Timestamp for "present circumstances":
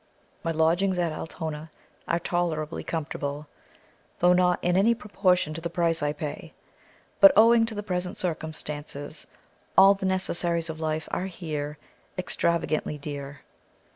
7.83-9.27